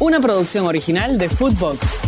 [0.00, 2.00] Una producción original de Footbox.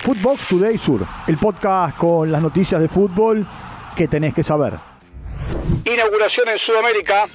[0.00, 3.46] Footbox Today Sur, el podcast con las noticias de fútbol
[3.94, 4.72] que tenés que saber.
[5.84, 7.26] Inauguración en Sudamérica.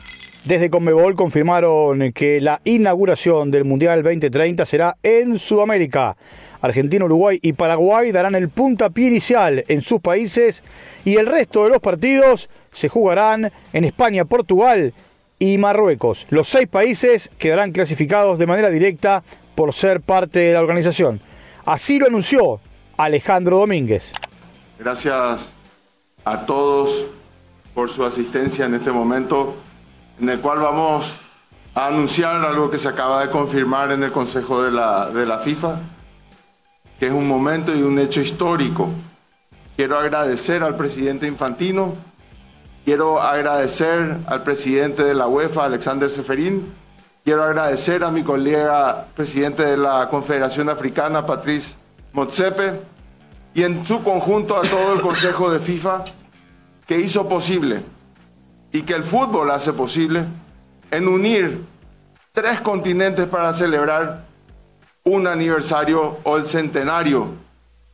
[0.45, 6.17] Desde Conmebol confirmaron que la inauguración del Mundial 2030 será en Sudamérica.
[6.61, 10.63] Argentina, Uruguay y Paraguay darán el puntapié inicial en sus países
[11.05, 14.95] y el resto de los partidos se jugarán en España, Portugal
[15.43, 16.25] y Marruecos.
[16.29, 19.23] Los seis países quedarán clasificados de manera directa
[19.55, 21.19] por ser parte de la organización.
[21.65, 22.61] Así lo anunció
[22.95, 24.13] Alejandro Domínguez.
[24.79, 25.53] Gracias
[26.23, 27.07] a todos
[27.73, 29.57] por su asistencia en este momento
[30.21, 31.13] en el cual vamos
[31.75, 35.39] a anunciar algo que se acaba de confirmar en el Consejo de la, de la
[35.39, 35.79] FIFA,
[36.97, 38.87] que es un momento y un hecho histórico.
[39.75, 41.95] Quiero agradecer al presidente Infantino,
[42.85, 46.73] quiero agradecer al presidente de la UEFA, Alexander Seferín,
[47.23, 51.75] quiero agradecer a mi colega presidente de la Confederación Africana, Patrice
[52.11, 52.81] Motsepe,
[53.53, 56.05] y en su conjunto a todo el Consejo de FIFA
[56.87, 57.81] que hizo posible
[58.71, 60.25] y que el fútbol hace posible
[60.91, 61.63] en unir
[62.31, 64.25] tres continentes para celebrar
[65.03, 67.27] un aniversario o el centenario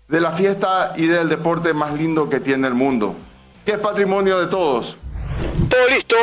[0.08, 3.16] de la fiesta y del deporte más lindo que tiene el mundo,
[3.66, 4.98] que es patrimonio de todos.
[5.70, 6.16] Todo listo.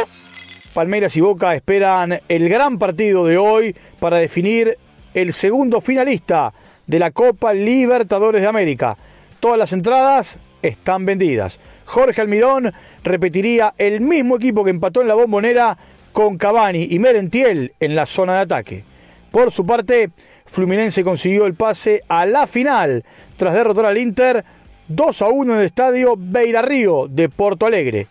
[0.74, 4.76] Palmeiras y Boca esperan el gran partido de hoy para definir
[5.14, 6.52] el segundo finalista
[6.86, 8.96] de la Copa Libertadores de América.
[9.40, 11.58] Todas las entradas están vendidas.
[11.86, 15.78] Jorge Almirón repetiría el mismo equipo que empató en la bombonera
[16.12, 18.84] con Cavani y Merentiel en la zona de ataque.
[19.30, 20.10] Por su parte,
[20.46, 23.04] Fluminense consiguió el pase a la final
[23.36, 24.44] tras derrotar al Inter
[24.88, 28.06] 2 a 1 en el estadio Beira Río de Porto Alegre.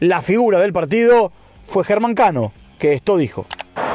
[0.00, 1.30] La figura del partido
[1.64, 3.46] fue Germán Cano, que esto dijo.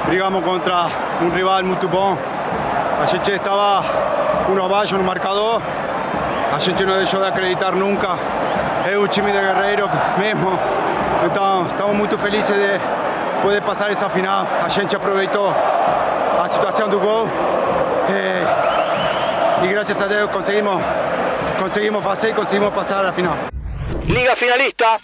[0.07, 0.87] Brigamos contra
[1.21, 2.15] un rival muy bom.
[3.01, 3.83] A estaba
[4.49, 5.61] uno abajo en el marcador.
[6.53, 8.15] A gente no dejó de acreditar nunca
[8.89, 10.57] es un time de guerreiro mesmo.
[11.25, 12.79] Então, estamos muito felizes de
[13.41, 14.47] poder passar essa final.
[14.63, 15.53] A gente aproveitou
[16.39, 17.27] a situação do gol
[18.09, 20.81] e, e graças a Deus conseguimos,
[21.59, 23.49] conseguimos fazer e conseguimos passar a final.
[24.07, 24.97] Liga finalista.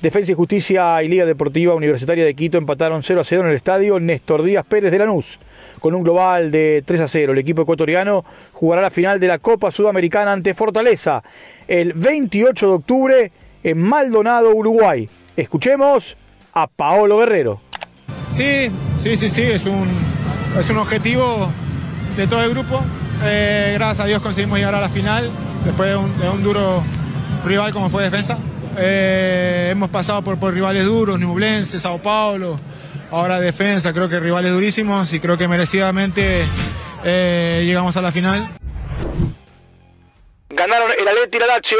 [0.00, 3.56] Defensa y Justicia y Liga Deportiva Universitaria de Quito empataron 0 a 0 en el
[3.56, 5.38] estadio Néstor Díaz Pérez de Lanús.
[5.80, 9.38] Con un global de 3 a 0, el equipo ecuatoriano jugará la final de la
[9.38, 11.22] Copa Sudamericana ante Fortaleza
[11.66, 13.32] el 28 de octubre
[13.64, 15.08] en Maldonado, Uruguay.
[15.36, 16.16] Escuchemos
[16.52, 17.60] a Paolo Guerrero.
[18.30, 19.88] Sí, sí, sí, sí, es un,
[20.58, 21.50] es un objetivo
[22.16, 22.80] de todo el grupo.
[23.24, 25.30] Eh, gracias a Dios conseguimos llegar a la final
[25.64, 25.96] después de
[26.28, 26.82] un, duro
[27.44, 28.38] rival como fue defensa.
[28.78, 32.58] Eh, hemos pasado por, por rivales duros, Nublense, Sao Paulo,
[33.10, 36.42] ahora defensa, creo que rivales durísimos y creo que merecidamente
[37.04, 38.48] eh, llegamos a la final.
[40.50, 41.78] Ganaron el Atleti y la Lazio.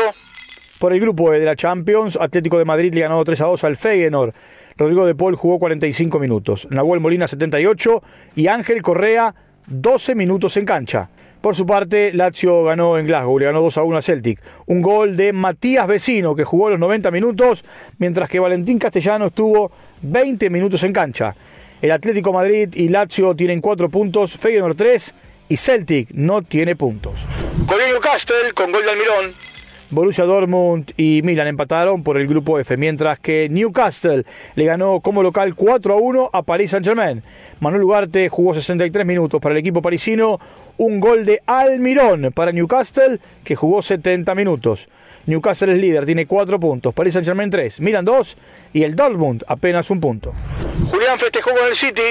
[0.79, 3.77] Por el grupo de la Champions, Atlético de Madrid le ganó 3 a 2 al
[3.77, 4.33] Feyenoord.
[4.77, 6.69] Rodrigo de Paul jugó 45 minutos.
[6.71, 8.03] Nahuel Molina 78
[8.37, 9.35] y Ángel Correa
[9.67, 11.11] 12 minutos en cancha.
[11.41, 14.41] Por su parte, Lazio ganó en Glasgow, le ganó 2 a 1 a Celtic.
[14.67, 17.65] Un gol de Matías Vecino, que jugó los 90 minutos,
[17.99, 19.71] mientras que Valentín Castellano estuvo
[20.03, 21.37] 20 minutos en cancha.
[21.81, 25.15] El Atlético Madrid y Lazio tienen 4 puntos, Feyenoord 3
[25.49, 27.21] y Celtic no tiene puntos.
[27.67, 29.48] Con Newcastle con gol de Almirón.
[29.91, 35.23] Borussia Dortmund y Milan empataron por el grupo F, mientras que Newcastle le ganó como
[35.23, 37.23] local 4 a 1 a Paris Saint-Germain.
[37.61, 40.39] Manuel Ugarte jugó 63 minutos para el equipo parisino,
[40.77, 44.89] un gol de Almirón para Newcastle que jugó 70 minutos.
[45.27, 48.37] Newcastle es líder, tiene 4 puntos, Paris Saint-Germain 3, Milan 2
[48.75, 50.35] y el Dortmund apenas un punto.
[50.91, 52.03] Julián festejó con el City.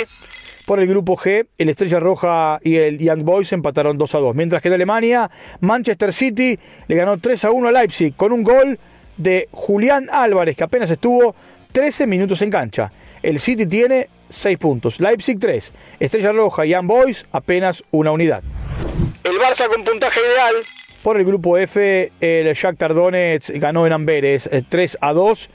[0.68, 4.36] Por el grupo G, el Estrella Roja y el Young Boys empataron 2 a 2.
[4.36, 8.44] Mientras que de Alemania, Manchester City le ganó 3 a 1 a Leipzig con un
[8.44, 8.78] gol
[9.16, 11.34] de Julián Álvarez, que apenas estuvo
[11.72, 12.92] 13 minutos en cancha.
[13.24, 18.44] El City tiene 6 puntos, Leipzig 3, Estrella Roja y Young Boys apenas una unidad.
[19.24, 20.54] El Barça con puntaje ideal.
[21.02, 25.50] Por el grupo F, el Shakhtar Donetsk ganó en Amberes 3 eh, a 2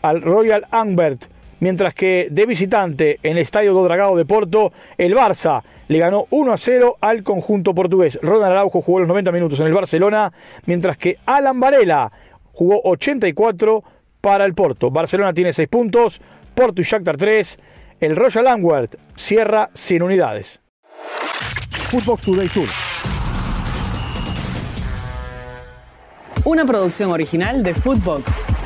[0.00, 1.24] al Royal Ambert
[1.60, 6.26] mientras que de visitante en el Estadio do Dragao de Porto, el Barça le ganó
[6.30, 8.18] 1 a 0 al conjunto portugués.
[8.22, 10.32] Ronald Araujo jugó los 90 minutos en el Barcelona,
[10.66, 12.10] mientras que Alan Varela
[12.52, 13.84] jugó 84
[14.20, 14.90] para el Porto.
[14.90, 16.20] Barcelona tiene 6 puntos,
[16.54, 17.58] Porto y Shakhtar 3.
[18.00, 20.60] El Royal Antwerp cierra sin unidades.
[21.90, 22.68] Footbox Today Sur.
[26.44, 28.59] Una producción original de Footbox.